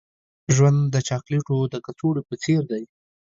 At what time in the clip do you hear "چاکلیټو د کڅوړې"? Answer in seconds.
1.07-2.21